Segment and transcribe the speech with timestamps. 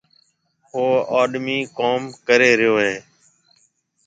[0.73, 0.83] او
[1.19, 2.95] آڏمِي ڪوم ڪري ريو هيَ۔